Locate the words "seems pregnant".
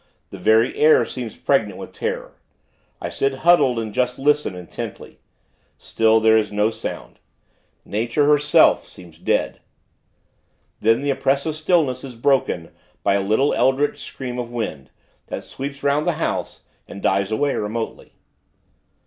1.05-1.77